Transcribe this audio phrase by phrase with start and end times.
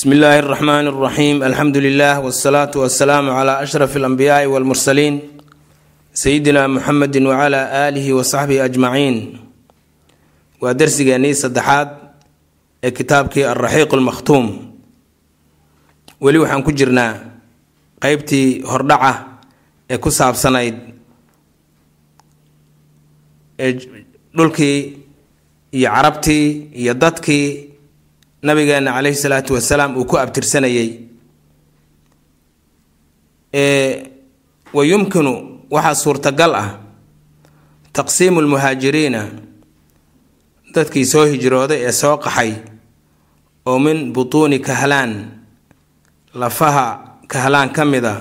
[0.00, 5.14] bsmi illaahi اraxmaan اraxiim alxamdu lilah wsalaatu wasalaamu cla ashraf اlanbiyaai wاlmursaliin
[6.22, 9.16] sayidina muxamedi wcla aalihi wasaxbihi ajmaciin
[10.62, 11.88] waa darsigeennii saddexaad
[12.86, 14.46] ee kitaabkii alraxiiq lmakhtuum
[16.24, 17.12] weli waxaan ku jirnaa
[18.02, 19.12] qeybtii hordhaca
[19.92, 20.76] ee ku saabsanayd
[23.64, 23.72] ee
[24.36, 24.78] dhulkii
[25.78, 26.46] iyo carabtii
[26.80, 27.46] iyo dadkii
[28.43, 30.89] nabigeena caleyhi salaatu wasalaam uu ku abtirsanayay
[34.73, 35.33] wa yumkinu
[35.71, 36.69] waxaa suurtagal ah
[37.93, 39.21] taqsiimu lmuhaajiriina
[40.73, 42.51] dadkii soo hijrooday ee soo qaxay
[43.65, 45.11] oo min butuuni kahlaan
[46.33, 46.85] lafaha
[47.27, 48.15] kahlaan ka mid a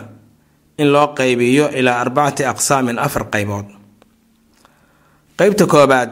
[0.78, 3.66] in loo qaybiyo ilaa arbacati aqsaamin afar qaybood.
[5.38, 6.10] Qeybta koobaad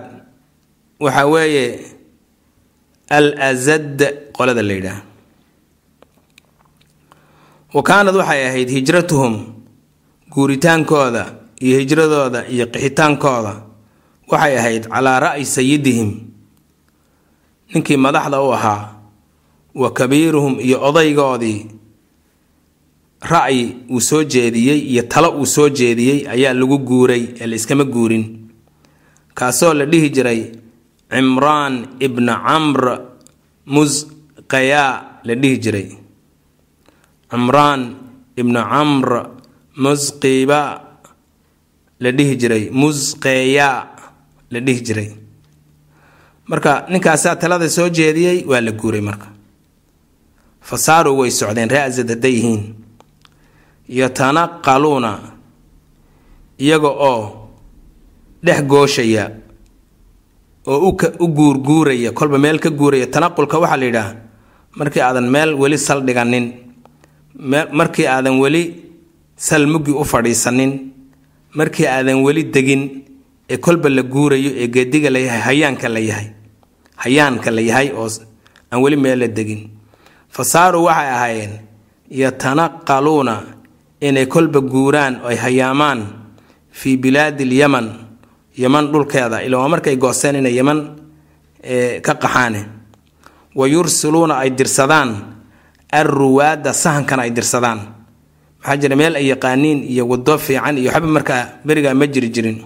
[1.01, 1.65] waxaa weeye
[3.09, 3.99] al azad
[4.37, 5.01] qolada la yidhaah
[7.75, 9.35] wa kaanad waxay ahayd hijratuhum
[10.33, 13.53] guuritaankooda iyo hijradooda iyo qixitaankooda
[14.31, 16.11] waxay ahayd calaa ra'yi sayidihim
[17.75, 18.93] ninkii madaxda u ahaa
[19.75, 21.67] wa kabiiruhum iyo odaygoodii
[23.21, 27.85] ra'yi uu soo jeediyey iyo talo uu soo jeediyey ayaa lagu guuray ee la iskama
[27.85, 28.25] guurin
[29.35, 30.41] kaasoo la dhihi jiray
[31.11, 32.85] cimraan ibna camr
[33.67, 34.93] musqayaa
[35.25, 35.89] la dhihi jiray.
[37.31, 37.83] Cimraan
[38.37, 39.09] ibna camr
[39.77, 40.61] musqiba
[42.01, 42.65] la dhihi jiray.
[42.71, 43.79] Musqeeyaa
[44.51, 45.11] la dhihi jiray.
[46.49, 49.29] Marka ninkaasaa talada soo jeediyey waa la guuray marka.
[50.69, 52.63] Fasaaruu way socdeen ra-sad hadday yihiin.
[53.89, 55.13] Yatanaqaluuna
[56.61, 57.49] iyaga oo
[58.45, 59.25] dhex gooshaya
[60.67, 64.15] oo u guurguuraya kolba meel ka guuraya tanaqulka waxaa la yidhaah
[64.79, 66.47] markii aadan meel weli saldhiganin
[67.73, 68.63] markii aadan weli
[69.37, 70.73] salmugi u fadhiisanin
[71.55, 72.83] markii aadan weli degin
[73.51, 76.29] ee kolba la guurayo ee geediga la hayaanka la yahay
[76.97, 78.09] hayaanka la yahay oo
[78.71, 79.71] aan weli meel la degin.
[80.29, 81.53] Fasaaru waxay ahaayeen
[82.11, 83.35] yatanaqaluuna
[84.01, 86.01] inay kolba guuraan oy hayaamaan
[86.71, 87.87] fii bilaadi lyaman
[88.59, 90.79] yaman dhulkeeda ila waa markay gooseen inay yaman
[92.07, 92.61] ka qaxaane.
[93.55, 95.11] Wa yursiluuna ay dirsadaan
[95.93, 97.81] alruwaada sahankana ay dirsadaan.
[98.61, 102.59] Maxaa jira meel ay yaqaaniin iyo wado fiican iyo waxba markaa berigaa ma jiri jirin.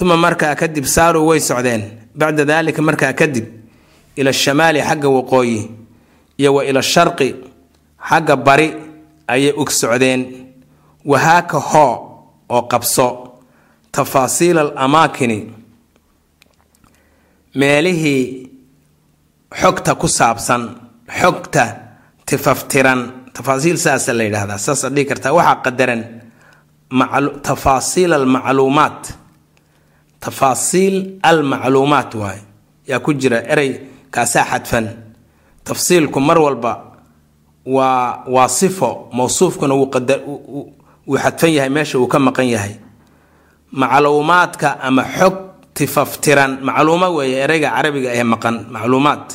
[0.00, 1.82] Uma markaa kadib saaruu way socdeen.
[2.14, 3.44] Bacda daalika markaa kadib
[4.16, 5.70] ila shamaali xagga waqooyi
[6.38, 7.34] iyo wa ila sharqi
[8.08, 8.68] xagga bari
[9.28, 10.46] ayay ug socdeen.
[11.04, 11.92] Wahaaka hoo
[12.50, 13.25] oo qabso
[13.96, 15.38] tafaasiil al amaakini
[17.54, 18.50] meelihii
[19.60, 20.62] xogta ku saabsan
[21.20, 21.64] xogta
[22.26, 23.00] tifaftiran
[23.32, 26.02] tafaasiil saasa la yidhaahdaa saasa dhihi kartaa waxaa qadaran
[27.42, 29.02] tafaasiil almacluumaat
[30.20, 32.42] tafaasiil almacluumaat waaye
[32.90, 33.70] yaa ku jira erey
[34.14, 34.86] kaasaa xadfan
[35.64, 36.72] tafsiilku mar walba
[37.66, 39.90] waa waa sifo mawsuufkuna wuu
[41.22, 42.74] xadfan yahay meesha uu ka maqan yahay
[43.72, 45.34] macluumaadka ama xog
[45.74, 46.58] tifaftiran.
[46.62, 49.26] Macluuma weeye ereyga carabiga ee maqan macluumaad.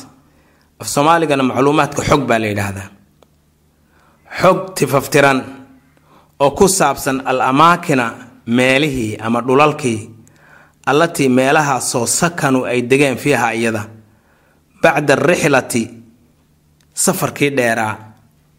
[0.80, 2.88] Af soomaaligana macluumaadka xog baa la yidhaahdaa.
[4.40, 5.38] Xog tifaftiran
[6.40, 8.06] oo ku saabsan al amaakina
[8.46, 10.10] meelihii ama dhulalkii
[10.86, 13.82] allatii meelahaasoo sakanu ay degeen fiiha iyada.
[14.82, 15.82] Bacda arixlati
[16.94, 17.94] safarkii dheeraa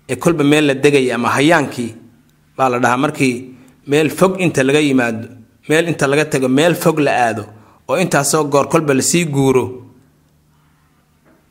[0.10, 1.92] ee kolba meel la degaya ama hayaankii
[2.58, 3.36] baa la dhahaa markii
[3.88, 5.28] meel fog inta laga yimaado
[5.70, 7.44] meel inta laga tago meel fog la aado
[7.90, 9.66] oo intaasoo goor kolba la sii guuro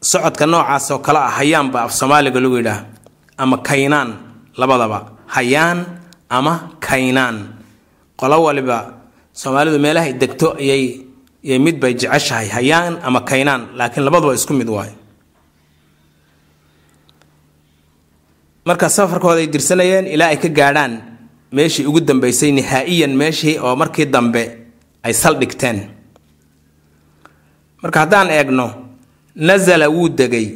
[0.01, 2.81] socodka noocaasoo kale ah hayaan af soomaaliga lagu yidhaah
[3.43, 4.11] ama kaynaan
[4.61, 4.99] labadaba
[5.37, 5.79] hayaan
[6.29, 7.37] ama kaynaan.
[8.21, 8.79] Qolo waliba
[9.33, 10.85] soomaalidu meelahay degto ayay
[11.45, 14.95] yay mid bay jeceshahay hayaan ama kaynaan laakiin labaduba isku mid waayo.
[18.67, 20.93] Marka safarkooda ay dirsanayeen ilaa ay ka gaadhaan
[21.53, 24.43] meeshii ugu dambeysay nihaa'iyan meeshii oo markii dambe
[25.03, 25.79] ay saldhigteen
[27.83, 28.67] marka haddaan eegno
[29.35, 30.49] nasala wuu degay.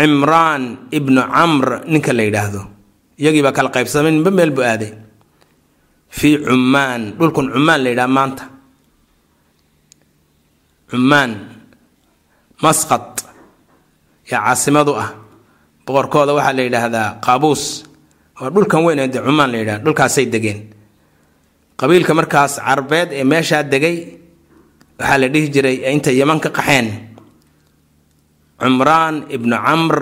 [0.00, 2.60] Cimraan ibnu camr ninka la yidhaahdo.
[3.20, 4.92] Iyagiibaa kala qaybsamay ninba meel buu aaday.
[6.08, 8.44] Fii cummaan dhulkan cummaan la yidhaha maanta.
[10.90, 11.30] Cummaan
[12.64, 13.06] masqad
[14.30, 15.10] yaa caasimadu ah.
[15.86, 17.62] Boqorkooda waxaa la yidhaahdaa qaabuus
[18.54, 20.60] dhulkan weyn ee cumaan la yidhaha dhulkaasay degeen.
[21.76, 23.96] Qabiilka markaas carbeed ee meeshaa degay
[24.98, 26.86] waxaa la dhihi jiray intay yaman ka qaxeen.
[28.60, 29.96] Cumraan ibnu camr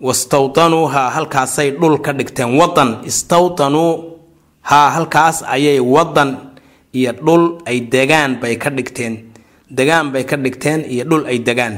[0.00, 3.04] wastawtanuuhaa halkaasay dhul ka dhigteen wadan.
[3.04, 4.18] Istawtanuu
[4.64, 6.30] haa halkaas ayay wadan
[6.92, 9.32] iyo dhul ay degaan bay ka dhigteen.
[9.70, 11.76] Degaan bay ka dhigteen iyo dhul ay degaan.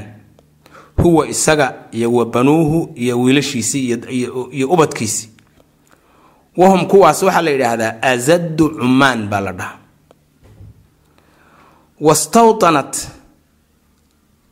[1.02, 3.98] Huwa isaga iyo wa banuuhu iyo wiilashiisii
[4.54, 5.28] iyo ubadkiisii
[6.60, 9.76] wahum kuwaas waxaa la yidhaahdaa azadu cumaan baa la dhahaa.
[12.06, 12.94] Wastawtanat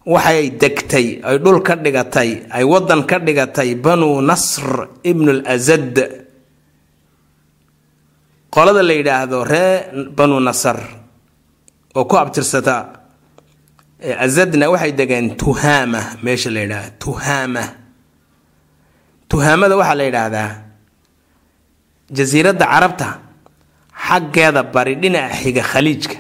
[0.07, 4.67] waxay degtay ay dhul ka dhigatay ay wadan ka dhigatay banuu nasr
[5.11, 5.95] ibnu lazad
[8.55, 9.75] qolada la yidhaahdo ree
[10.17, 10.79] banu nasar
[11.99, 12.75] oo ku abtirsata
[14.27, 17.65] azadna waxay degeen tuhaama meesha la yidhahda tuhaama.
[19.31, 20.51] Tuhaamada waxaa la yidhaahdaa
[22.11, 23.09] jasiiradda carabta
[24.07, 26.19] xaggeeda bari dhinaca xiga khaliijka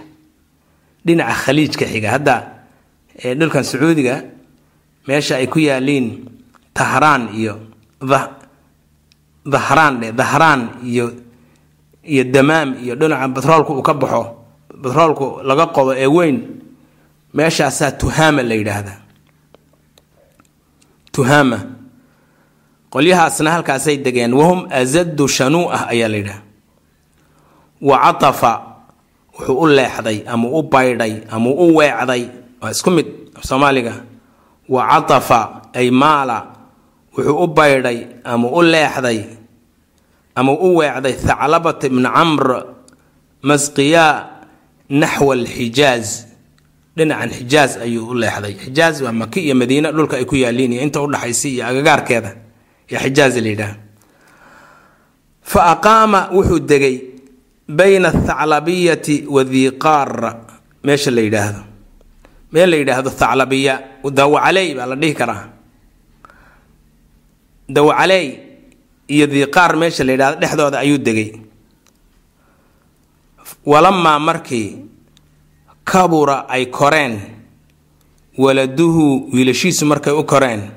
[1.06, 2.08] dhinaca khaliijka xiga.
[2.14, 2.34] Hadda
[3.38, 4.24] dhulkan sacuudiga
[5.06, 6.06] meesha ay ku yaaliin
[6.74, 7.54] tahraan iyo
[9.46, 11.06] dahraan dhe dahraan iyo
[12.04, 14.22] iyo damaam iyo dhinaca batroolku uu ka baxo
[14.82, 16.36] batroolku laga qodo ee weyn
[17.34, 18.98] meeshaasaa tuhaama la yidhaahdaa.
[21.12, 21.58] Tuhaama
[22.96, 26.40] qolyahaasna halkaasay degeen wahum azadu shanuu ah ayaa la yidhaha.
[27.88, 28.52] Wa catafa
[29.36, 32.22] wuxuu u leexday ama u baydhay ama u weecday
[32.62, 33.06] waa isku mid
[33.48, 33.94] soomaaliga.
[34.68, 35.40] Wa catafa
[35.76, 36.38] ay maala
[37.16, 39.20] wuxuu u baydhay ama u leexday
[40.34, 42.64] ama u weecday thaclabata ibni camr
[43.42, 44.12] masqiyaa
[45.00, 46.08] naxwa alxijaaz
[46.96, 48.54] dhinacan xijaaz ayuu u leexday.
[48.64, 52.32] Xijaaz waa maki iyo madiine dhulka ay ku yaaliin iyo inta udhaxaysa iyo agagaarkeeda
[52.90, 53.74] xijaaz la yidhaah
[55.42, 56.96] fa aqaama wuxuu degay
[57.68, 60.30] bayna athaclabiyati wa diiqaara
[60.86, 61.60] meesha la yidhaahdo.
[62.52, 63.74] Meel la yidhaahdo thaclabiya.
[64.18, 65.44] Dawacaley baa la dhihi karaa.
[67.68, 68.26] Dawacaley
[69.10, 71.30] iyo diiqaar meesha la yidhahdo dhexdooda ayuu degay.
[73.66, 74.78] Walamaa markii
[75.84, 77.20] kabura ay koreen
[78.38, 80.70] waladuhu wiilashiisu markay u koreen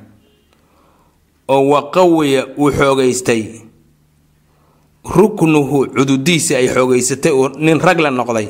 [1.54, 3.44] oo waqawiya uu xoogaystay.
[5.16, 8.48] Ruknuhu cududiisi ay xoogaysatay uu nin rag la noqday.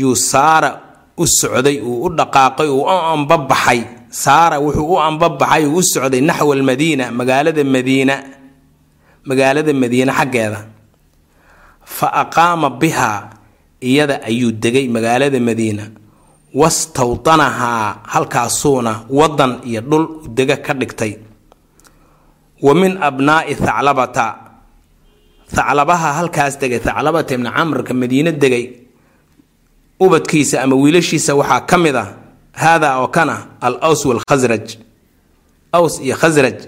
[0.00, 0.70] Yuu saara
[1.16, 3.80] u socday uu u dhaqaaqay uu u ambabaxay.
[4.22, 8.14] Saara wuxuu u ambabaxay uu u socday naxwa almadiina magaalada madiina
[9.28, 10.60] magaalada madiine xaggeeda.
[11.96, 13.20] Fa aqaama bihaa
[13.88, 15.84] iyada ayuu degay magaalada madiina.
[16.54, 20.04] Wastawdanahaa halkaasuuna wadan iyo dhul
[20.36, 21.12] dega ka dhigtay
[22.62, 24.26] wa min abnaa'i thaclabata.
[25.54, 28.64] Thaclabaha halkaas degay thaclabata ibni camrka madiine degay
[30.00, 32.04] ubadkiisa ama wiilashiisa waxaa ka mid a
[32.52, 34.66] haadaa oo kana al aws walkhasraj
[35.72, 36.58] aws iyo khasraj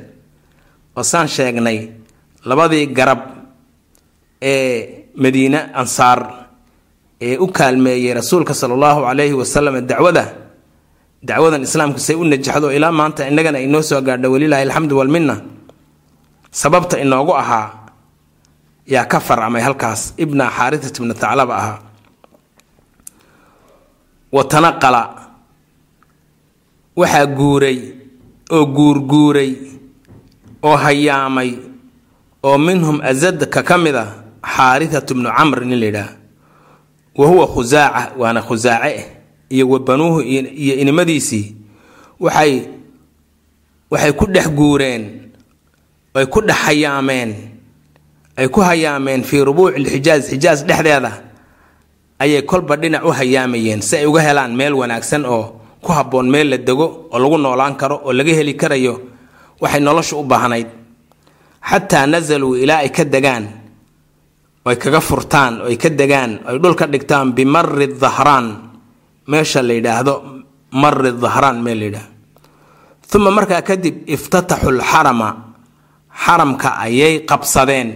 [0.96, 1.78] oo saan sheegnay
[2.44, 3.20] labadii garab
[4.42, 6.20] ee madiine ansaar
[7.20, 10.24] ee u kaalmeeyey rasuulka sala allahu calayhi wasalam dacwada
[11.28, 15.36] dacwadan islaamku say u najaxdo ilaa maanta innagana inoo soo gaadho welilaahi alxamdu walminna
[16.60, 17.68] sababta inoogu ahaa
[18.94, 21.78] yaa ka farcamay halkaas ibna xaaritat ibna thaclaba ahaa.
[24.32, 25.02] Wa tanaqala
[26.96, 27.78] waxaa guuray
[28.56, 29.50] oo guurguuray
[30.68, 31.50] oo hayaamay
[32.46, 34.04] oo minhum azadka ka mid a
[34.54, 36.10] xaarithatu bnu camr nin la yidhaah
[37.18, 39.02] wa huwa khusaaca waana khusaace
[39.54, 40.20] iyo wa banuuhu
[40.62, 41.46] iyo inimadiisii
[42.20, 42.52] waxay
[43.90, 45.02] waxay ku dhex guureen
[46.16, 47.30] ay ku dhex hayaameen
[48.36, 51.12] ay ku hayaameen fii rubuuci lxijaaz xijaaz dhexdeeda
[52.22, 56.48] ayay kolba dhinac u hayaamayeen si ay uga helaan meel wanaagsan oo ku habboon meel
[56.50, 58.94] la dego oo lagu noolaan karo oo laga heli karayo.
[59.60, 60.66] Waxay nolosha u baahnayd.
[61.70, 63.44] Xataa nasaluu ilaa ay ka degaan.
[64.66, 66.40] Ay kaga furtaan ay ka degaan.
[66.44, 68.46] Ay dhul ka dhigtaan bimari dahraan
[69.30, 70.14] meesha la yidhaahdo
[70.72, 72.12] mari dahraan meel la yidhaahdo
[73.16, 75.28] uma markaa kadib iftataxu lxarama
[76.24, 77.90] xaramka ayay qabsadeen.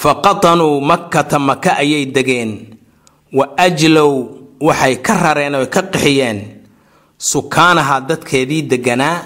[0.00, 2.52] Fa qatanuu makkata maka ayay degeen.
[3.32, 4.12] Wa ajlow
[4.60, 6.38] waxay ka rareen oo ka qixiyeen.
[7.18, 9.18] Sukaanaha dadkeedii deganaa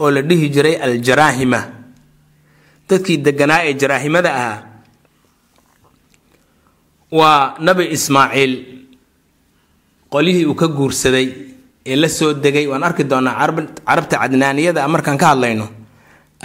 [0.00, 1.60] oo la dhihi jiray aljaraahima.
[2.88, 4.58] Dadkii deganaa ee jaraahimada ahaa.
[7.12, 8.52] Waa nabi ismaaciil.
[10.10, 11.28] Qolyihii uu ka guursaday
[11.90, 13.34] ee la soo degay waan arki doonaa
[13.86, 15.66] carabta cadnaaniyada a markaan ka hadlayno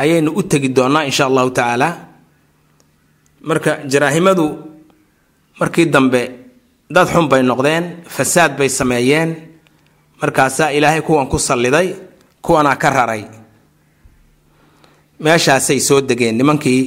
[0.01, 1.87] ayaynu u tegi doonaa insha allahu tacaala
[3.49, 4.45] marka jaraahimadu
[5.59, 6.21] markii dambe
[6.95, 7.83] dad xun bay noqdeen
[8.15, 9.29] fasaad bay sameeyeen.
[10.21, 11.87] Markaasaa ilaahay kuwan ku salliday
[12.45, 13.23] kuwanaa ka raray.
[15.23, 16.81] Meeshaasay soo degeen nimankii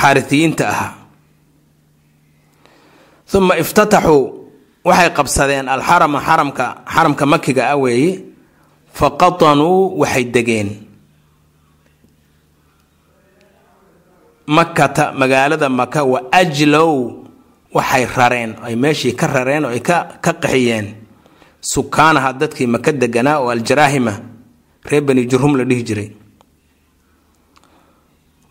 [0.00, 0.92] xaaritiyiinta ahaa.
[3.34, 4.22] Uma iftataxuu
[4.88, 8.12] waxay qabsadeen alxarama xaramka xaramka makiga ah weeye
[8.98, 10.68] fa qatanuu waxay degeen.
[14.46, 16.92] Makata magaalada maka wa ajlow
[17.76, 20.86] waxay rareen ay meeshii ka rareen oo ay ka qaxiyeen
[21.60, 24.14] sukaanaha dadkii maka deganaa oo aljaraahima
[24.88, 26.10] reer bani jurhum la dhihi jiray.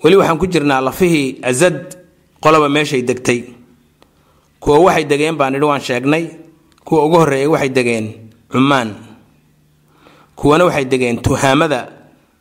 [0.03, 1.98] Weli waxaan ku jirnaa lafihii azad
[2.44, 3.39] qoloba meeshay degtay
[4.60, 6.24] kuwa waxay degeen baan idhi waan sheegnay.
[6.86, 8.06] Kuwa ugu horreeyay waxay degeen
[8.52, 8.96] cumaan.
[10.36, 11.94] Kuwana waxay degeen tuhaamada.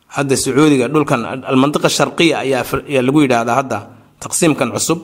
[0.07, 3.77] Hadda sacuudiga dhulkan almantiqa sharqiya ayaa lagu yidhaahdaa hadda
[4.19, 4.99] taqsiimkan cusub.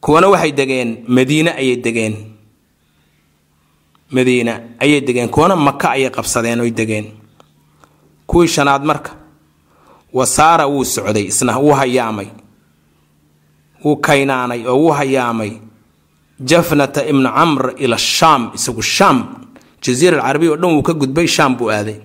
[0.00, 2.14] Kuwana waxay degeen madiine ayay degeen.
[4.10, 5.28] Madiina ayay degeen.
[5.28, 7.06] Kuwana maka ayay qabsadeen oy degeen.
[8.26, 9.10] Kuwii shanaad marka
[10.12, 12.26] wasaara wuu socday isna wuu hayaamay
[13.86, 15.52] wuu kaynaanay oo wuu hayaamay
[16.48, 19.18] jafnata ibnu camr ila shaam isagu shaam.
[19.82, 21.98] Jaziira alcarabiya oo dhan wuu ka gudbay shaam buu aaday.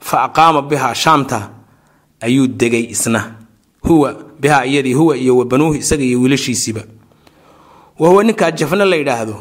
[0.00, 1.38] Fa aqaama bihaa shaamta
[2.20, 3.20] ayuu degay isna.
[3.82, 6.82] Huwa bihaa iyadii huwa iyo wa banuuhi isaga iyo wiilashiisiiba.
[7.98, 9.36] Wa huwa ninkaa jafna la yidhaahdo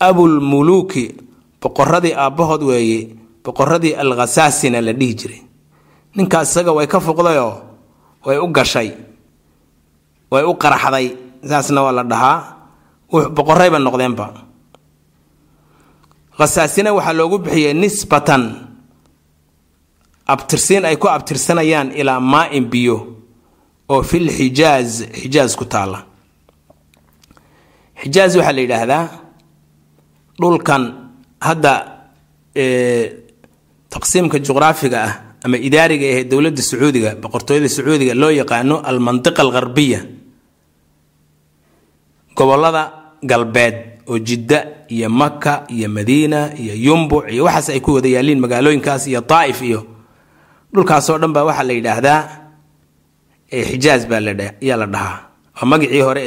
[0.00, 1.14] abulmuluuki
[1.62, 3.08] boqoradii aabbahood weeye
[3.44, 5.40] boqoradii alkhasaasina la dhihi jiray.
[6.16, 7.54] Ninkaas isaga way ka fuqdayoo
[8.26, 8.90] way u gashay
[10.32, 11.06] way u qaraxday
[11.48, 12.38] saasna waa la dhahaa.
[13.36, 14.26] Boqorayba noqdeenba.
[16.38, 18.42] Khasaasina waxaa loogu bixiyey nisbatan
[20.26, 22.96] abtirsiin ay ku abtirsanayaan ilaa maa-in biyo
[23.88, 24.90] oo fil xijaaz
[25.20, 26.00] xijaaz ku taalla.
[28.02, 29.04] Xijaaz waxaa la yidhaahdaa
[30.40, 30.82] dhulkan
[31.46, 31.72] hadda
[33.92, 35.12] taqsiimka juqraafiga ah
[35.44, 40.00] ama idaariga ahee dowladda sacuudiga boqortooyada sacuudiga loo yaqaano almantiqa algharbiya.
[42.36, 42.82] Gobolada
[43.22, 43.76] galbeed
[44.08, 44.58] oo jidda
[44.88, 49.62] iyo maka iyo madiina iyo yumbuc iyo waxaas ay ku wada yaaliin magaalooyinkaas iyo daa'if
[49.62, 49.80] iyo
[50.74, 52.20] dhulkaasoo dhan baa waxaa la yidhaahdaa
[53.70, 54.20] xijaaz baa
[54.60, 55.18] yaa la dhahaa.
[55.56, 56.22] Waa magacii hore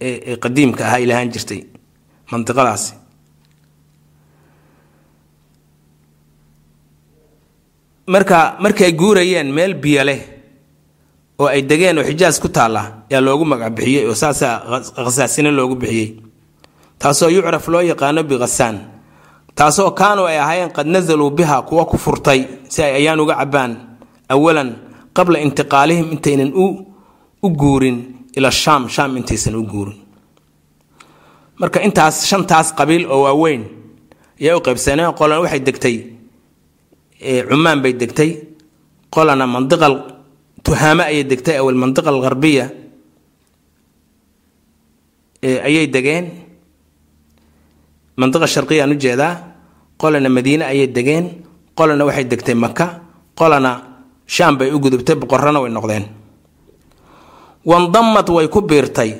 [0.00, 1.60] ee qadiimka ahaa ilahaan jirtay
[2.32, 2.92] mantiqadaasi
[8.12, 10.20] marka markay guurayeen meel biyo leh
[11.40, 14.54] oo ay degeen oo xijaas ku taalla yaa loogu magac bixiyey oo saasaa
[15.04, 16.08] khasaasina loogu bixiyey.
[17.00, 18.76] Taasoo yucraf loo yaqaano bikhasaan
[19.58, 22.40] taasoo kaanuu ay ahaayeen qad nasaluu biha kuwa ku furtay
[22.72, 23.72] si ay ayaan uga cabbaan.
[24.34, 24.70] Awalan
[25.16, 26.52] qabla intiqaalihim intaynan
[27.42, 27.96] u guurin
[28.36, 29.98] ila shaam shaam intaysan u guurin.
[31.60, 33.62] Marka intaas shantaas qabiil oo waaweyn
[34.40, 35.96] ayaa u qaybsaneen qolana waxay degtay
[37.20, 38.30] cumaan bay degtay.
[39.10, 39.94] Qolana mandiqal
[40.64, 42.66] tuhaame ayay degtay awal mandiqa algharbiya
[45.42, 46.26] ayay degeen.
[48.16, 49.34] Mandiqa sharqiya aan u jeedaa
[49.98, 51.26] qolana madiine ayay degeen.
[51.76, 53.00] Qolana waxay degtay maka
[53.34, 53.72] qolana
[54.26, 56.04] shaam bay u gudubtay boqorana way noqdeen.
[57.64, 59.10] Wandamad way ku biirtay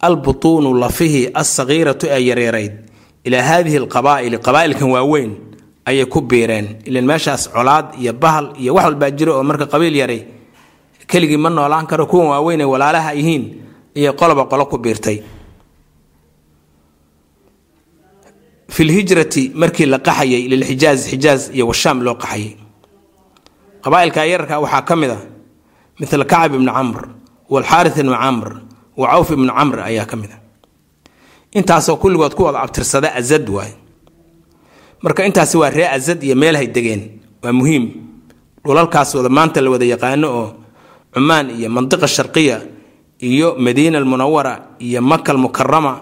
[0.00, 2.72] albutuunu lafihii alsagiiratu ee yareerayd
[3.24, 5.30] ilaa haadihi alqabaa'ili qabaa'ilkan waaweyn
[5.86, 6.66] ayay ku biireen.
[6.88, 10.20] Ilan meeshaas colaad iyo bahal iyo wax walbaa jiro oo marka qabiil yaray
[11.10, 13.44] keligii ma noolaan karo kuwan waaweyn ay walaalaha yihiin
[13.94, 15.18] iyo qoloba qolo ku biirtay.
[18.68, 22.56] Fi lhijrati markii la qaxayay lilxijaaz xijaaz iyo washaam loo qaxayay.
[23.84, 25.18] Qabaa'ilka yararka waxaa ka mid a
[26.00, 27.00] mithla kacab ibni camr
[27.52, 28.48] walxaaris ibni camr
[29.00, 30.38] wa cawf ibni camr ayaa ka mid a.
[31.58, 33.72] Intaasoo kulligood ku wada abtirsada azad waay
[35.04, 37.02] marka intaasi waa ree azad iyo meelhay degeen.
[37.44, 37.84] Waa muhiim.
[38.64, 40.48] Dhulalkaas wada maanta la wada yaqaano oo
[41.14, 42.56] cumaan iyo mandiqa sharqiya
[43.20, 46.00] iyo madiina almunawara iyo maka almukarama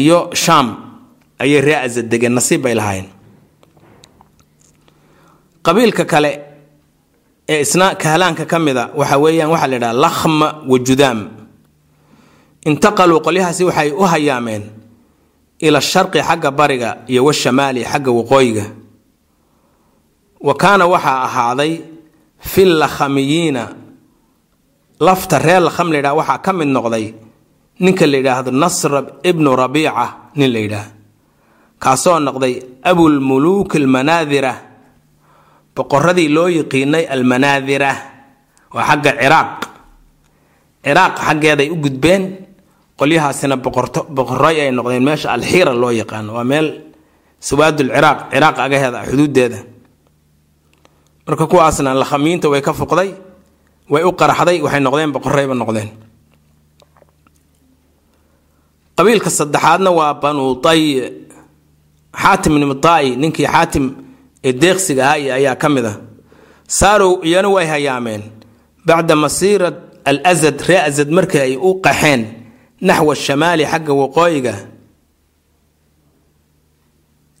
[0.00, 0.66] iyo shaam
[1.38, 3.08] ayay ree azad degeen nasiib bay lahaayeen.
[5.62, 6.30] Qabiilka kale
[7.48, 11.20] ee isna kahlaanka ka mida waxa weeyaan waxaa la yidhaha lakhma wa judaam.
[12.66, 14.62] Intaqaluu qolyahaasi waxay u hayaameen
[15.66, 18.64] ila sharqi xagga bariga iyo washamaali xagga waqooyiga.
[20.40, 21.72] Wa kaana waxaa ahaaday
[22.40, 23.62] fi lakhamiyiina
[25.00, 27.06] lafta reer lakham la yidhaha waxaa ka mid noqday
[27.80, 28.92] ninka la yidhaahdo nasr
[29.30, 30.88] ibnu rabiica nin la yidhaah
[31.82, 32.54] kaasoo noqday
[32.90, 34.52] abulmuluuk almanaadira
[35.76, 37.90] boqoradii loo yiqiinay almanaadira
[38.74, 39.52] waa xagga ciraaq.
[40.84, 42.22] Ciraaq xaggeeday u gudbeen
[43.00, 43.56] qolyahaasina
[44.16, 46.30] boqoroy ay noqdeen meesha alxiira loo yaqaano.
[46.36, 46.66] Waa meel
[47.48, 49.58] sawaadul ciraaq ciraaq agaheeda xuduudeeda
[51.26, 53.10] marka kuwaasna lakhamiinta way ka fuqday
[53.92, 55.88] way u qaraxday waxay noqdeen boqorayba noqdeen.
[58.96, 60.82] Qabiilka saddexaadna waa banu tay
[62.22, 62.54] xaatim
[62.84, 63.84] taai ninkii xaatim
[64.44, 65.92] ee deeqsiga ahaa ayaa ka mid a
[66.78, 68.22] saarow iyana way hayaameen.
[68.86, 69.76] Bacda masiirat
[70.10, 72.22] al asad ree asad markii ay u qaxeen
[72.88, 74.54] naxwa shamaali xagga waqooyiga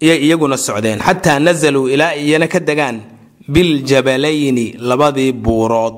[0.04, 2.96] iyay iyaguna socdeen xataa nazaluu ilaa iyana ka degaan
[3.54, 5.96] biljabalayni labadii buurood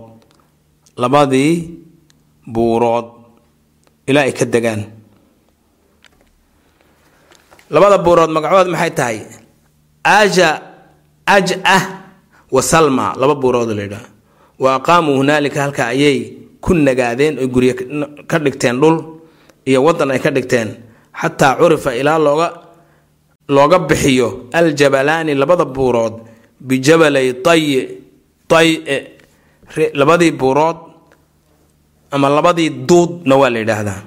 [1.03, 1.53] labadii
[2.55, 3.07] buurood
[4.11, 4.83] ilaa ay ka degaan
[7.75, 9.19] labada buurood magacood maxay tahay
[10.05, 10.49] aja
[11.37, 11.83] aj-ah
[12.55, 14.09] wa salma laba buurood la yidhaha
[14.63, 16.19] wa aqaamuu hunaalika halka ayay
[16.65, 17.73] ku nagaadeen oy guryo
[18.31, 18.97] ka dhigteen dhul
[19.69, 20.69] iyo waddan ay ka dhigteen
[21.21, 22.49] xataa curifa ilaa looga
[23.57, 24.29] looga bixiyo
[24.59, 26.15] aljabalaani labada buurood
[26.69, 27.63] bijabalay tay
[28.51, 28.97] taye
[30.01, 30.79] labadii buurood
[32.15, 34.01] ama labadii duudna waa la yidhaahdaa.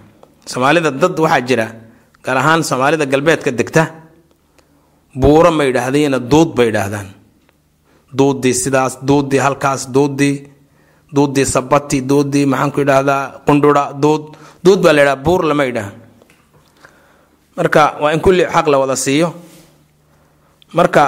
[0.52, 1.68] Soomaalida dad waxaa jira
[2.24, 3.84] gaar ahaan soomaalida galbeedka degta
[5.22, 7.08] buuro ma yidhaahdayna duud bay yidhaahdaan.
[8.18, 10.36] Duudii sidaas duudii halkaas duudii
[11.16, 14.24] duudii sabati duudii maxaanku yidhaahdaa qundhura duud
[14.66, 15.92] duud baa la yidhaha buur lama yidhaah
[17.58, 19.28] marka waa in kulli xaq la wada siiyo
[20.78, 21.04] marka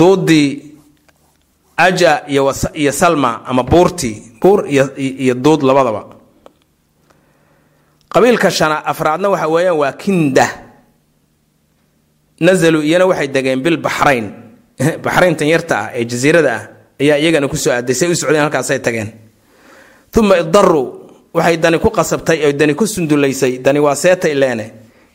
[0.00, 0.48] duudii
[1.76, 2.12] aja
[2.74, 6.02] iyo salma ama buurtii buur iyo duud labadaba
[8.12, 10.46] qabiilka shana afraadna waxa weeyaan waa kinda
[12.40, 14.26] nazaluu iyana waxay degeen bil baxrayn
[15.04, 16.62] baxrayntan yarta ah ee jasiirada ah
[17.00, 19.08] ayaa iyagana ku soo aaday say u socdeen halkaasay tageen
[20.18, 20.86] uma idaruu
[21.34, 24.66] waxay dani ku qasabtay oy dani ku sundulaysay dani waa seetay leene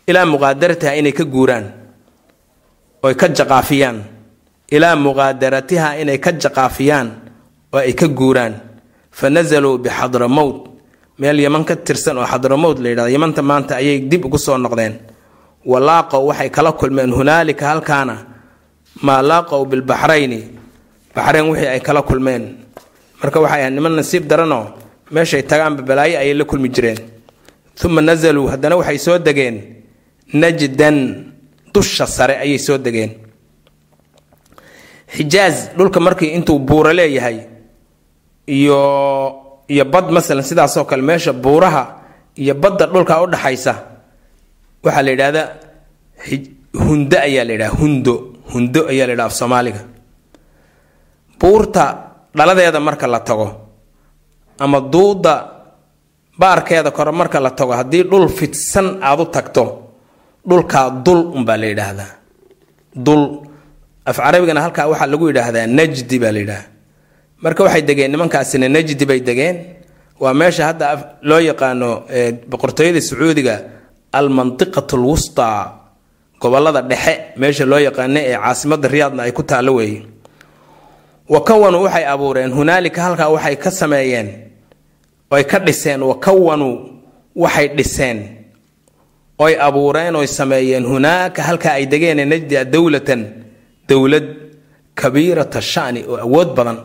[0.07, 1.65] ilaa muqaadaratiha inay ka guuraan
[3.03, 3.97] oy ka jaqaafiyaan.
[4.71, 7.07] Ilaa muqaadaratiha inay ka jaqaafiyaan
[7.73, 8.53] oo ay ka guuraan.
[9.11, 10.57] Fa nazaluu bixadramowt
[11.19, 14.93] meel yaman ka tirsan oo xadramowt la yidhahdo yamanta maanta ayay dib ugu soo noqdeen.
[15.65, 18.15] Walaaqow waxay kala kulmeen hunaalika halkaana
[19.05, 20.39] maa laaqow bilbaxrayni
[21.15, 22.43] baxrayn wixii ay kala kulmeen.
[23.21, 24.65] Marka waxay ahayd niman nasiib daranoo
[25.11, 26.99] meeshay tagaanba balaayo ayay la kulmi jireen.
[27.85, 29.57] Uma nazaluu haddana waxay soo degeen
[30.33, 30.97] najdan
[31.73, 33.11] dusha sare ayay soo degeen.
[35.15, 37.37] Xijaaz dhulka markii intuu buuro leeyahay
[38.47, 38.79] iyo
[39.67, 41.83] iyo bad masalan sidaasoo kale meesha buuraha
[42.35, 43.73] iyo badda dhulka u dhaxaysa
[44.83, 45.47] waxaa la yidhahdaa
[46.85, 48.13] hundo ayaa la yidhaha hundo
[48.53, 49.81] hundo ayaa la yidhaha af soomaaliga.
[51.39, 51.83] Buurta
[52.35, 53.47] dhaladeeda marka la tago
[54.59, 55.33] ama duuda
[56.39, 59.63] baarkeeda kore marka la tago haddii dhul fidsan aad u tagto
[60.49, 62.11] dhulkaa dul unbaa la yidhaahdaa.
[62.95, 63.23] Dul
[64.05, 66.65] af carabigana halkaa waxaa lagu yidhaahdaa najdi baa la yidhaha
[67.43, 69.57] marka waxay degeen nimankaasina najdi bay degeen.
[70.19, 70.85] Waa meesha hadda
[71.21, 71.89] loo yaqaano
[72.49, 73.55] boqortooyada sacuudiga
[74.13, 75.59] almantiqat lwustaa
[76.41, 80.01] gobollada dhexe meesha loo yaqaano ee caasimada riyaadna ay ku taallo weeye.
[81.29, 84.27] Wakawanu waxay abuureen hunaalika halkaa waxay ka sameeyeen
[85.31, 86.69] oy ka dhiseen wakawanu
[87.35, 88.19] waxay dhiseen.
[89.39, 90.85] Oy abuureen oy sameeyeen.
[90.85, 93.21] Hunaaka halkaa ay degeen najdia dowlatan
[93.89, 94.27] dowlad
[94.95, 96.77] kabiirata shani oo awood badan.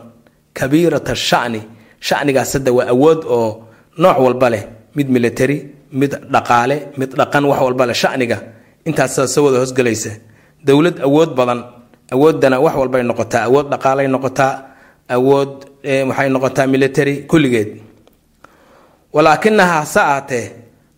[0.53, 1.61] Kabiirata shani
[1.99, 3.49] shanigaas hadda waa awood oo
[3.97, 4.63] nooc walba leh.
[4.95, 5.57] Mid military
[5.91, 8.37] mid dhaqaale mid dhaqan wax walba leh shaniga.
[8.85, 10.11] Intaasa wada hosgelaysa
[10.67, 11.59] dowlad awood badan
[12.13, 13.43] awooddana wax walbay noqotaa.
[13.49, 14.53] Awood dhaqaalay noqotaa.
[15.15, 15.51] Awood
[16.09, 17.69] waxay noqotaa military kulligeed
[19.13, 20.45] walaakinaha hase ahatee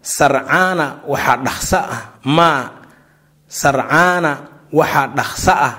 [0.01, 2.01] sarcaana waxaa dhaqso ah
[2.37, 2.61] maa
[3.59, 4.31] sarcaana
[4.79, 5.73] waxaa dhaqso ah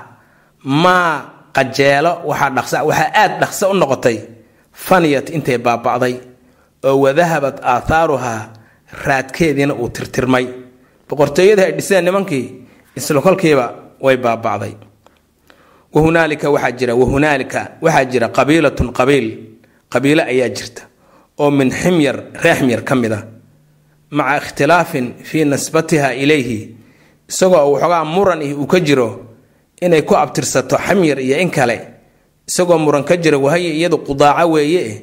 [0.83, 1.11] maa
[1.55, 4.17] qajeelo waxaa dhaqsa waxaa aada dhaqso u noqotay.
[4.85, 6.15] Faniyat intay baaba'day.
[6.87, 8.41] Oo wadahabat aathaaruhaa
[9.05, 10.45] raadkeediina uu tirtirmay.
[11.09, 12.45] Boqortooyadii ay dhiseen nimankii
[12.97, 13.65] isla kolkiiba
[14.05, 14.73] way baaba'day.
[15.93, 19.27] Wahunaalika waxaa jira wahunaalika waxaa jira qabiilatun qabiil.
[19.93, 20.81] Qabiilo ayaa jirta
[21.39, 23.19] oo min ximyar ree ximyar ka mid a
[24.17, 26.59] maca ikhtilaafin fii nisbatiha ilayhi
[27.29, 29.09] isagoo waxoogaa muran ih uu ka jiro
[29.81, 31.77] inay ku abtirsato xamyar iyo in kale
[32.49, 35.01] isagoo muran ka jira wahaya iyadu qudaaco weeye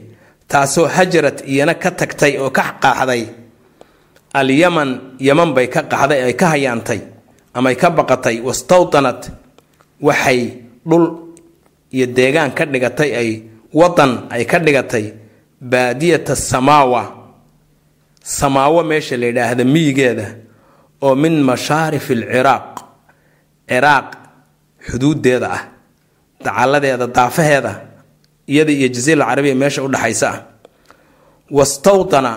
[0.50, 3.22] taasoo hajarad iyana ka tagtay oo ka qaaxday.
[4.34, 7.00] Alyaman yaman bay ka qaxday ay ka hayaantay
[7.54, 9.20] amay ka baqatay wastawtanat
[10.06, 10.40] waxay
[10.88, 11.06] dhul
[11.94, 13.30] iyo deegaan ka dhigatay ay
[13.72, 15.04] wadan ay ka dhigatay
[15.70, 17.02] baadiyata samaawa.
[18.22, 20.26] Samaawo meesha la yidhaahda miyigeeda
[21.02, 22.80] oo min mashaarif alciraaq
[23.68, 24.08] ciraaq
[24.88, 25.62] xuduudeeda ah
[26.44, 27.72] dacalladeeda daafaheeda
[28.46, 30.38] iyada iyo jasiira carabiya meesha u dhexaysa ah.
[31.50, 32.32] Wastawtana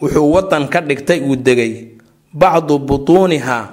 [0.00, 1.96] wuxuu wadan ka dhigtay uu degay
[2.32, 3.68] bacdu butuuniha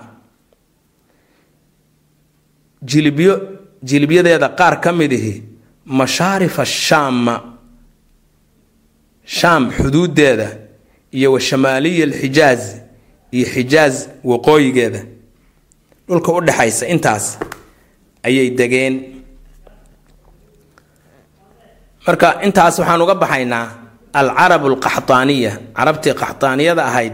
[2.84, 5.44] jilibyo jilibyadeeda qaar ka mid ihi
[5.86, 7.59] mashaarifa shaama
[9.38, 10.48] shaam xuduudeeda
[11.18, 12.06] iyo wa shamaaliya
[13.32, 15.02] iyo xijaaz waqooyigeeda.
[16.08, 17.26] Dhulka u dhexaysa intaas
[18.28, 18.96] ayay degeen.
[22.08, 23.66] Marka intaas waxaan uga baxaynaa
[24.20, 27.14] alcarab alqaxtaaniya carabtii qaxtaaniyada ahayd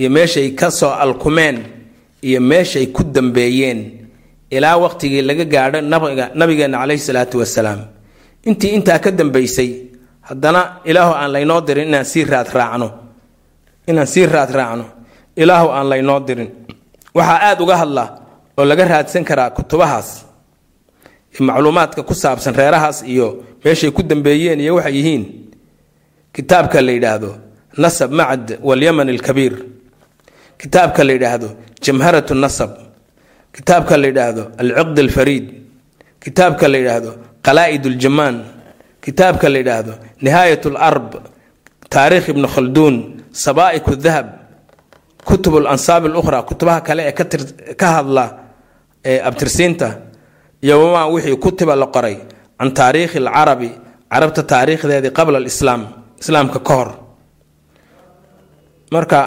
[0.00, 1.56] iyo meeshay ka soo alkumeen
[2.28, 3.80] iyo meeshay ku dambeeyeen
[4.50, 7.80] ilaa waqtigii laga gaadho nabiga nabigeena caleyhi salaatu wasalaam.
[8.48, 9.70] Intii intaa ka dambeysay
[10.28, 12.88] haddana ilaahu aan laynoo dirin inaan sii raad raacno.
[13.88, 14.84] Inaan sii raad raacno.
[15.36, 16.50] Ilaahu aan laynoo dirin.
[17.14, 18.04] Waxaa aada uga hadla
[18.58, 20.24] oo laga raadsan karaa kutubahaas
[21.40, 25.24] macluumaadka ku saabsan reerahaas iyo meeshay ku dambeeyeen iyo waxay yihiin.
[26.32, 27.30] Kitaabka la yidhaahdo
[27.78, 29.54] nasab macd walyaman alkabiir.
[30.60, 31.48] Kitaabka la yidhaahdo
[31.80, 32.70] jamharat nasab.
[33.52, 35.46] Kitaabka la yidhaahdo alciqd alfariid.
[36.20, 37.10] Kitaabka la yidhaahdo
[37.42, 38.36] qalaa-id uljamaan
[39.04, 39.92] kitaabka la yidhaahdo
[40.24, 41.08] nihaayat larb
[41.94, 42.94] taariikh ibnu khalduun
[43.44, 44.26] sabaa'iq dahab
[45.28, 47.14] kutub alansaab alukhra kutubaha kale ee
[47.80, 48.24] ka hadla
[49.10, 49.88] ee abtirsiinta
[50.64, 52.16] iyo wamaa wixii kutiba la qoray
[52.58, 53.70] can taariikhi alcarabi
[54.12, 55.82] carabta taariikhdeedii qabla alislaam
[56.22, 56.88] islaamka ka hor.
[58.94, 59.20] Marka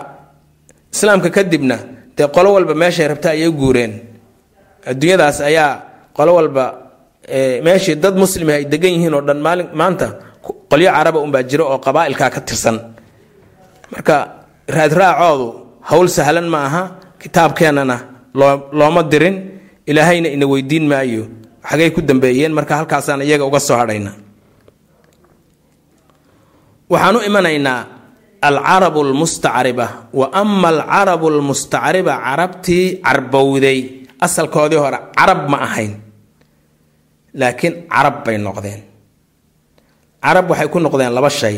[0.94, 1.78] islaamka kadibna
[2.18, 3.94] dee qolo walba meeshay rabta ayay guureen.
[4.90, 5.70] Adduunyadaas ayaa
[6.18, 6.85] qolo walba
[7.66, 9.40] meeshii dad muslimi ay degan yihiin oo dhan
[9.80, 10.08] maanta
[10.70, 12.78] qolyo caraba unbaa jiro oo qabaa'ilkaa ka tirsan.
[13.92, 14.16] Marka
[14.76, 15.48] raadraacoodu
[15.90, 16.84] howl sahlan ma aha
[17.22, 17.98] kitaabkeennana
[18.40, 19.36] loo looma dirin
[19.90, 21.24] ilaahayna ina weydiin maayo.
[21.70, 24.12] Xagay ku dambeeyeen marka halkaasaan iyaga uga soo hadhayna.
[26.90, 27.80] Waxaan u imanaynaa
[28.42, 33.80] alcarabu almustacriba wa ama alcarabu almustacriba carabtii carbowday.
[34.26, 35.92] Asalkoodii hore carab ma ahayn
[37.40, 38.82] laakiin carab bay noqdeen.
[40.24, 41.58] Carab waxay ku noqdeen laba shay.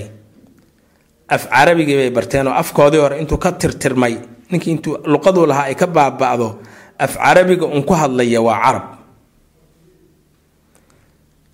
[1.30, 4.14] Af carabigii bay barteen oo afkoodii hore intuu ka tirtirmay
[4.52, 6.50] ninkii intuu luqaduu lahaa ay ka baaba'do
[7.00, 8.86] af carabiga un ku hadlaya waa carab.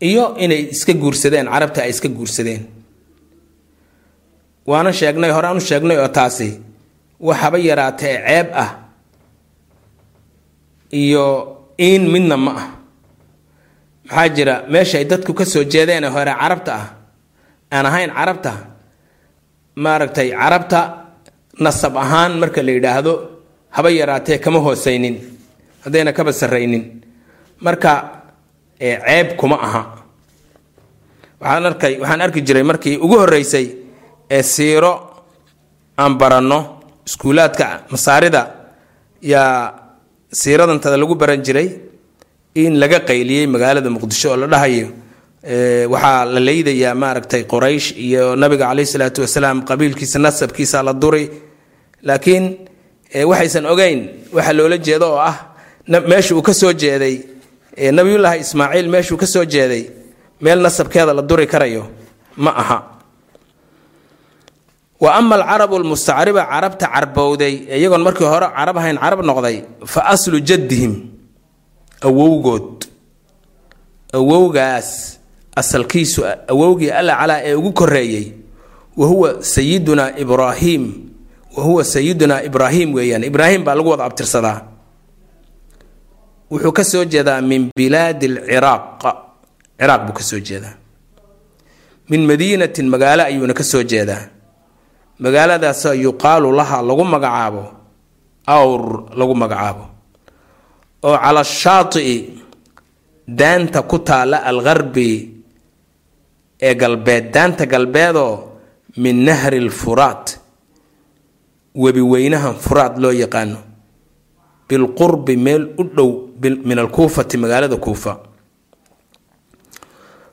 [0.01, 2.63] Iyo inay iska guursadeen carabta ay iska guursadeen.
[4.67, 6.49] Waana sheegnay horeaan u sheegnay oo taasi
[7.19, 8.69] waxaba yaraatee ceeb ah
[10.91, 11.25] iyo
[11.79, 12.67] iin midna ma ah
[14.09, 14.55] maxaa jira?
[14.73, 16.87] Meeshay dadku ka soo jeedeen hore carabta ah.
[17.71, 18.53] Aan ahayn carabta.
[19.75, 20.81] Maaragtay carabta
[21.59, 23.13] nasab ahaan marka la yidhaahdo
[23.75, 25.15] haba yaraatee kama hoosaynin.
[25.85, 26.83] Haddayna kaba sarraynin.
[27.65, 27.91] Marka
[28.79, 29.81] ceeb kuma aha.
[31.41, 33.65] Waxaan arkay waxaan arki jiray markii ugu horreysay
[34.29, 34.93] ee siiro
[35.97, 36.59] aan baranno
[37.07, 38.41] iskuulaadka masaarida
[39.21, 39.73] yaa
[40.31, 41.67] siiradantada lagu baran jiray
[42.61, 44.87] in laga qayliyey magaalada muqdisho oo la dhahayo
[45.93, 51.25] waxaa la leydayaa maaragtay qoraysh iyo nabiga caleyhi salaatu wasalaam qabiilkiisa nasabkiisa la duri
[52.07, 52.45] laakiin
[53.31, 53.99] waxaysan ogeyn
[54.35, 55.35] waxa loola jeedo oo ah
[56.11, 57.15] meesha uu ka soo jeeday
[57.97, 59.83] nabiyullaahi ismaaciil meeshuu ka soo jeeday
[60.43, 61.83] meel nasabkeeda la duri karayo
[62.45, 62.77] ma aha.
[65.03, 69.57] Wa ama alcarabu almustacriba carabta carbowday iyagoon markii hore carab ahayn carab noqday
[69.93, 70.93] fa aslu jaddihim
[72.03, 72.85] awowgood.
[74.13, 75.19] Awowgaas
[75.55, 78.31] asalkiisu awowgii alla calaa ee ugu koreeyey
[78.97, 80.83] wa huwa sayidunaa ibraahim
[81.57, 83.23] wa huwa sayidunaa ibraahim weeyaan.
[83.23, 84.61] Ibraahim baa lagu wada abtirsadaa.
[86.51, 89.01] Wuxuu ka soo jeedaa min bilaadi alciraaq
[89.79, 90.75] ciraaq buu ka soo jeedaa.
[92.09, 94.27] Min madiinatin magaalo ayuuna ka soo jeedaa.
[95.19, 97.63] Magaaladaasoo yuqaalu laha lagu magacaabo
[98.45, 98.83] awr
[99.17, 99.85] lagu magacaabo
[101.03, 102.15] oo cala shaati'i
[103.27, 105.09] daanta ku taalla algarbi
[106.61, 107.31] ee galbeed.
[107.33, 108.33] Daanta galbeedoo
[108.97, 110.39] min nahri lfuraat
[111.75, 113.57] webi weynahan furaad loo yaqaano.
[114.69, 116.09] Bilqurbi meel u dhow
[116.41, 118.13] min alkuufati magaalada kuufa.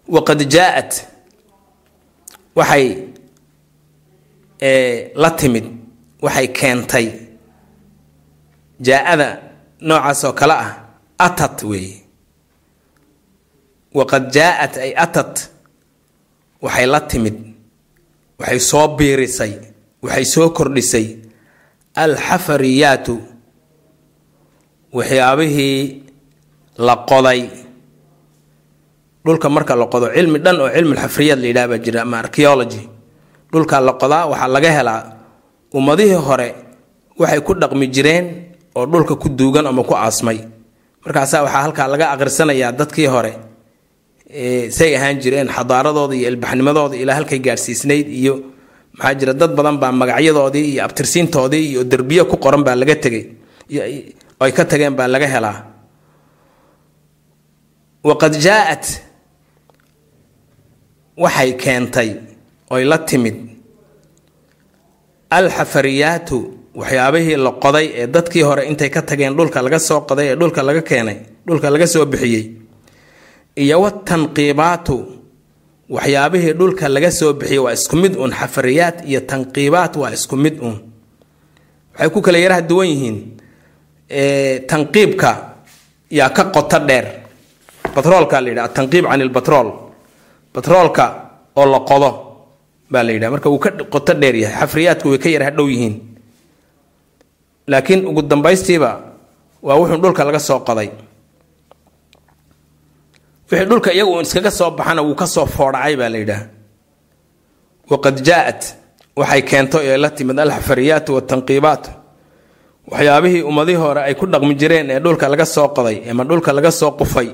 [0.09, 0.93] Waqad jaa-at
[2.57, 2.87] waxay
[5.23, 5.67] la timid
[6.23, 7.07] waxay keentay
[8.81, 9.29] jaa-ada
[9.81, 10.73] noocaas oo kale ah
[11.19, 11.97] atat weeye.
[13.95, 15.51] Waqad jaa-at ay atat
[16.63, 17.37] waxay la timid
[18.39, 19.53] waxay soo biirisay
[20.03, 21.07] waxay soo kordhisay.
[22.03, 23.15] Alxafariyaatu
[24.93, 26.03] waxyaabihii
[26.79, 27.43] la qoday.
[29.25, 32.83] Dhulka marka la qodo cilmi dhan oo cilmulxafriyaad la yidhaha baa jira ama archeology
[33.53, 35.03] dhulka la qodaa waxaa laga helaa.
[35.75, 36.49] Ummadihii hore
[37.19, 38.27] waxay ku dhaqmi jireen
[38.77, 40.39] oo dhulka ku duugan ama ku aasmay.
[41.05, 43.33] Markaasaa waxaa halkaa laga aqrisanayaa dadkii hore
[44.79, 48.35] say ahaan jireen xadaaradooda iyo ilbaxnimadooda ilaa halkay gaadhsiisnayd iyo
[48.97, 53.25] maxaa jira dad badan baa magacyadoodii iyo abtirsiintoodii iyo derbiyo ku qoran baa laga tegay
[54.45, 55.59] ay ka tageen baa laga helaa.
[58.09, 58.85] Waqad jaa-at
[61.23, 62.11] waxay keentay
[62.75, 63.37] oy la timid
[65.39, 66.39] alxafariyaatu
[66.75, 70.63] waxyaabihii la qoday ee dadkii hore intay ka tageen dhulka laga soo qoday ee dhulka
[70.63, 72.45] laga keenay dhulka laga soo bixiyey
[73.57, 74.97] iyo watanqiibaatu
[75.91, 80.57] waxyaabihii dhulka laga soo bixiyey waa isku mid uun xafariyaat iyo tanqiibaat waa isku mid
[80.63, 80.79] uun.
[81.93, 83.17] Waxay ku kala yaraha duwan yihiin
[84.71, 85.31] tanqiibka
[86.11, 87.07] yaa ka qoto dheer.
[87.95, 89.69] Batroolka la yidhaha atanqiib can ilbatrool
[90.55, 91.05] batroolka
[91.57, 92.11] oo la qodo
[92.91, 95.95] baa la yidhaha marka wuu ka qoto dheer yahay xafriyaadku way ka yaraha dhow yihiin
[97.67, 98.91] laakiin ugu dambaystiiba
[99.63, 100.89] waa wuxuu dhulka laga soo qoday.
[103.51, 106.45] Wixii dhulka iyagu uun iskaga soo baxana wuu ka soo foodhacay baa la yidhaha
[107.91, 108.63] waqad jaa-at
[109.17, 111.85] waxay keento ee la timid alxafariyaatu watanqiibaat
[112.91, 116.71] waxyaabihii ummadihii hore ay ku dhaqmi jireen ee dhulka laga soo qoday ama dhulka laga
[116.71, 117.29] soo qufay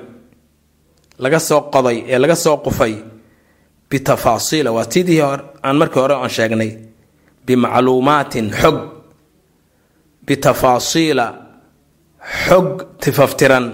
[1.19, 2.95] laga soo qoday ee laga soo qufay
[3.91, 4.71] bitafaasiila.
[4.73, 5.21] Waa tidii
[5.63, 6.71] aan markii hore aan sheegnay
[7.47, 8.77] bimacluumaatin xog
[10.27, 11.27] bitafaasiila
[12.47, 12.69] xog
[13.03, 13.67] tifaftiran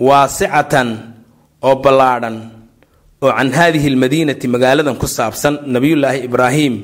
[0.00, 0.88] waasicatan
[1.62, 2.36] oo ballaadhan
[3.22, 6.74] oo can haadihi lmadiinati magaaladan ku saabsan nabiyullaahi ibraahim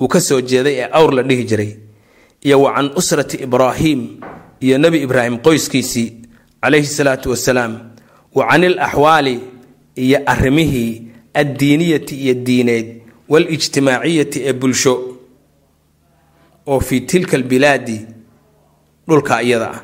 [0.00, 1.70] uu ka soo jeeday ee awr la dhihi jiray
[2.46, 4.00] iyo wa can usrati ibraahim
[4.60, 6.08] iyo nebi ibraahim qoyskiisii
[6.62, 7.72] calayhi salaatu wasalaam
[8.34, 9.40] wa can il axwaali
[10.04, 10.92] iyo arrimihii
[11.34, 12.86] addiiniyati iyo diineed
[13.28, 14.94] walijtimaaciyati ee bulsho
[16.66, 18.06] oo fii tilka albilaadi
[19.08, 19.80] dhulka iyada ah.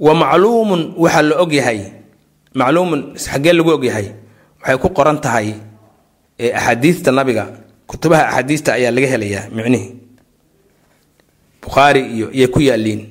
[0.00, 1.80] Wa macluumun waxaa la ogyahay
[2.54, 4.06] macluumun xaggee lagu ogyahay
[4.60, 5.54] waxay ku qoran tahay
[6.58, 7.44] axaadiista nabiga
[7.88, 9.92] kutubaha axaadiista ayaa laga helayaa micnihii
[11.62, 13.02] bukhaari iyo iyay ku yaaliin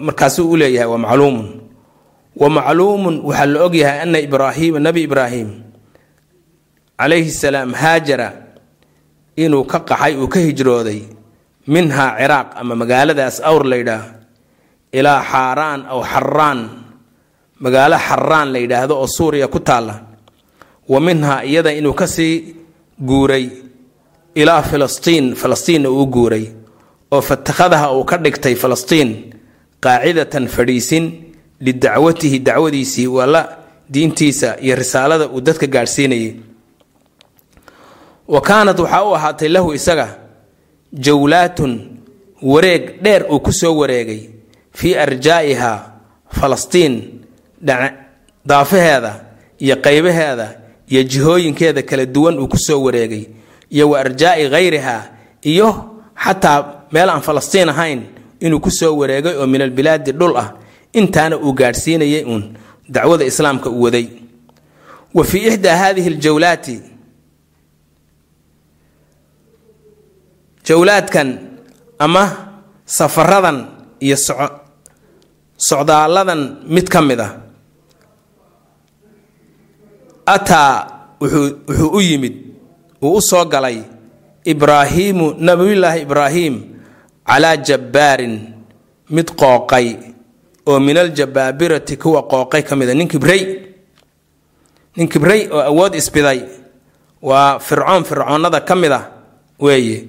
[0.00, 1.48] markaasuu u leeyahay waa macluumun.
[2.40, 5.48] Wa macluumun waxaa la ogyahay ana ibraahiima nabi ibraahim
[6.98, 8.28] calayhi salaam haajara
[9.36, 11.02] inuu ka qaxay uu ka hijrooday
[11.66, 14.04] minhaa ciraaq ama magaaladaas awr la yidhaah
[14.92, 16.60] ilaa xaaraan aw xaraan
[17.60, 19.94] magaalo xaraan la yidhaahdo oo suuriya ku taalla.
[20.88, 22.56] Wa minhaa iyada inuu ka sii
[22.98, 23.46] guuray
[24.34, 26.46] ilaa filistiin falastiinna uu guuray
[27.10, 29.30] oo fatakhadaha uu ka dhigtay falastiin
[29.80, 31.04] qaacidatan fadhiisin
[31.60, 33.48] lidacwatihi dacwadiisii walla
[33.92, 36.34] diintiisa iyo risaalada uu dadka gaadhsiinayay.
[38.28, 40.08] Wa kaanad waxaa u ahaatay lahu isaga
[40.92, 41.72] jawlaatun
[42.42, 44.20] wareeg dheer uu ku soo wareegay
[44.74, 45.72] fii arjaa'iha
[46.40, 47.20] falastiin
[48.46, 49.12] daafaheeda
[49.58, 50.46] iyo qaybaheeda
[50.88, 53.24] iyo jihooyinkeeda kala duwan uu ku soo wareegay
[53.70, 54.96] iyo wa arjaa'i khayriha
[55.42, 55.68] iyo
[56.24, 58.02] xataa meel aan falastiin ahayn
[58.40, 60.52] inuu ku soo wareegay oo min albilaadi dhul ah
[60.92, 62.52] intaana uu gaadhsiinayay uun
[62.88, 64.06] dacwada islaamka uu waday.
[65.14, 66.80] Wa fii ixdaa haadihi aljawlaati
[70.66, 71.28] jawlaadkan
[71.98, 72.24] ama
[72.86, 73.58] safaradan
[74.00, 74.16] iyo
[75.56, 77.32] socdaaladan mid ka mid ah.
[80.26, 80.74] Ataa
[81.20, 82.34] wuxuu u yimid
[83.02, 83.82] uu u soo galay
[84.44, 86.54] ibraahiimu nabiyullaahi ibraahim
[87.26, 88.34] calaa jabbaarin
[89.10, 89.86] mid qooqay
[90.66, 93.42] oo min aljabaabirati kuwa qooqay ka mida nin kibrey
[94.96, 96.40] nin kibrey oo awood isbiday
[97.22, 99.04] waa fircoon fircoonnada ka mid ah
[99.58, 100.06] weeye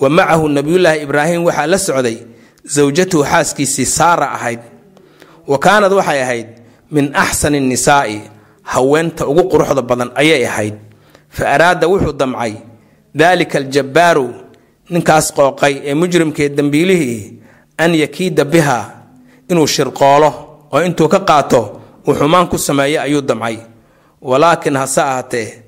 [0.00, 2.18] wa macahu nabiyullaahi ibraahim waxaa la socday
[2.66, 4.60] sawjatuhu xaaskiisii saara ahayd.
[5.46, 6.48] wa kaanad waxay ahayd
[6.90, 8.20] min axsani nisaa'i
[8.62, 10.74] haweenta ugu quruxda badan ayay ahayd.
[11.28, 12.54] fa araada wuxuu damcay
[13.14, 14.34] daalika aljabbaaru
[14.90, 17.38] ninkaas qooqay ee mujrimkee dembiilihii
[17.78, 18.78] an yakiida biha
[19.50, 20.30] inuu shirqoolo
[20.72, 23.58] oo intuu ka qaato uu xumaan ku sameeyo ayuu damcay.
[24.22, 25.64] walaakin hase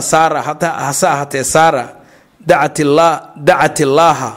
[0.00, 0.42] saara
[0.86, 2.01] hase ahatee saara
[2.46, 4.30] dacat illaaha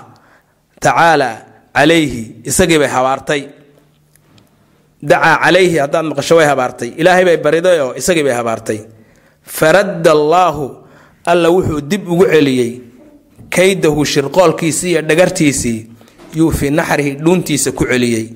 [0.79, 1.29] tacaala
[1.75, 3.41] calayhi isagii bay habaartay.
[5.01, 6.89] Dacaa calayhi haddaad maqasho way habaartay.
[6.97, 8.79] Ilaahay bay bariday oo isagii bay habaartay.
[9.43, 10.65] Faradda allaahu
[11.25, 12.71] alla wuxuu dib ugu celiyey
[13.49, 15.79] kaydahu shirqoolkiisii iyo dhagartiisii
[16.35, 18.33] yuu fii naxrihi dhuuntiisa ku celiyey.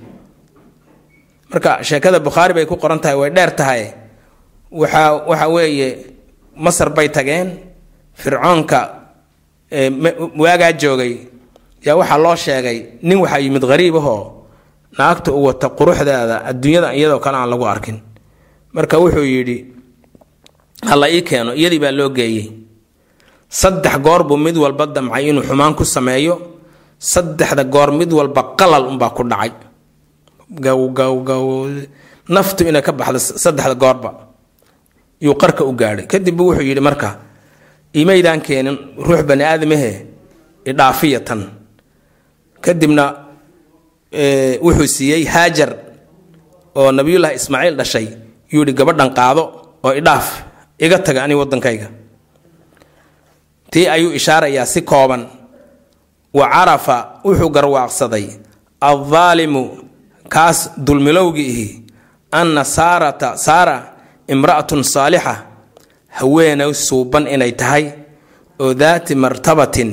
[1.50, 3.94] Marka sheekada bukhaari bay ku qoran tahay way dheer tahay.
[4.72, 5.90] Waxaa waxa weeye
[6.56, 7.58] masar bay tageen
[8.14, 8.99] fircoonka
[9.72, 11.14] waagaa joogay.
[11.86, 14.46] Yaa waxaa loo sheegay nin waxaa yimid hariib ahoo
[14.98, 17.98] naagta u wata quruxdeeda adduunyada iyadoo kale aan lagu arkin.
[18.74, 19.58] Marka wuxuu yidhi
[20.90, 22.52] hala ii keeno iyadii baa loo geeyey.
[23.50, 26.36] Saddex goor buu mid walba damcay inuu xumaan ku sameeyo
[27.00, 29.52] saddexda goor mid walba qalal unbaa ku dhacay.
[32.30, 34.10] Naftu inay ka baxdo saddexda goorba.
[35.22, 36.06] Yuu qarka u gaadhay.
[36.08, 37.18] Kadibbu wuxuu yidhi marka
[37.94, 39.92] imaydaan keenin ruux bani aadamahe
[40.66, 41.42] idhaafiya tan
[42.62, 43.06] kadibna
[44.66, 45.70] wuxuu siiyey haajar
[46.76, 48.08] oo nabiyullaahi ismaaciil dhashay
[48.52, 49.44] yuu yidhi gabadhan qaado
[49.86, 50.28] oo idhaaf
[50.86, 51.88] iga taga ani waddankayga.
[53.72, 55.28] Tii ayuu ishaarayaa si kooban.
[56.34, 58.26] Wa carafa wuxuu garwaaqsaday
[58.82, 59.64] addaalimu
[60.34, 61.68] kaas dulmilowgi ihi
[62.32, 63.76] anna saarata saara
[64.34, 65.36] imra'atun saalixa
[66.20, 67.86] haweenay suuban inay tahay
[68.60, 69.92] oo daati martabatin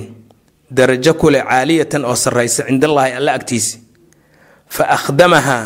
[0.71, 3.79] darajo kule caaliyatan oo sarraysa cindallaahi alla agtiisi
[4.75, 5.65] fa akhdamahaa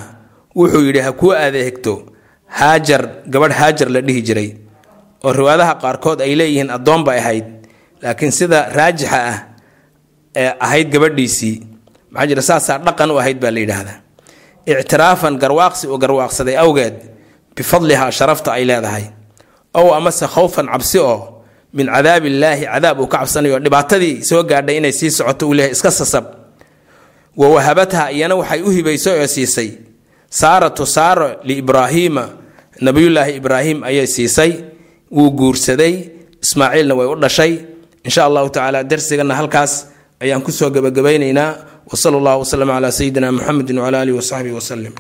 [0.56, 1.92] wuxuu yidhi ha kuu adeegto
[2.58, 4.48] haajar gabadh haajar la dhihi jiray
[5.24, 7.46] oo riwaadaha qaarkood ay leeyihiin addoon bay ahayd
[8.02, 9.38] laakiin sida raajixa ah
[10.36, 11.56] ee ahayd gabadhiisii
[12.12, 13.98] maxaa jira saasaa dhaqan u ahayd baa la yidhaahdaa.
[14.66, 16.94] Ictiraafan garwaaqsi uu garwaaqsaday awgeed
[17.56, 19.04] bifadlihaa sharafta ay leedahay
[19.74, 21.16] ow amase khowfan cabsi oo
[21.76, 23.58] min cadaabillaahi cadaab uu ka cabsanayo.
[23.64, 26.24] Dhibaatadii soo gaadhay inay sii socoto uu leeyahay iska sasab.
[27.36, 29.70] Wa wahabatha iyana waxay u hibaysay oo siisay.
[30.30, 32.24] Saaratu saaro liibraahiima
[32.80, 34.52] nabiyullaahi ibraahim ayay siisay.
[35.10, 35.94] Wuu guursaday
[36.42, 37.52] ismaaciilna way u dhashay.
[38.06, 39.72] Insha allahu tacaala darsigana halkaas
[40.22, 41.50] ayaan ku soo gebagabaynaynaa
[41.92, 44.94] wsala allahu waslama calaa sayidina muxamedin wcala alihi wasaxbihi waslem